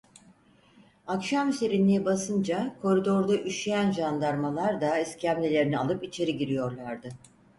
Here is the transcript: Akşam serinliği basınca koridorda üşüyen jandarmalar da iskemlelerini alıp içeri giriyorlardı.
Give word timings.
Akşam 1.07 1.53
serinliği 1.53 2.05
basınca 2.05 2.75
koridorda 2.81 3.37
üşüyen 3.39 3.91
jandarmalar 3.91 4.81
da 4.81 4.99
iskemlelerini 4.99 5.79
alıp 5.79 6.03
içeri 6.03 6.37
giriyorlardı. 6.37 7.09